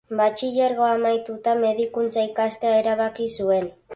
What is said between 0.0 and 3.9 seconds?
Batxilergoa amaituta, medikuntza ikastea erabaki zuen